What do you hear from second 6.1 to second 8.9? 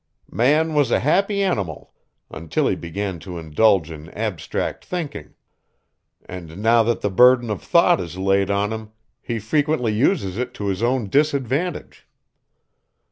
And now that the burden of thought is laid on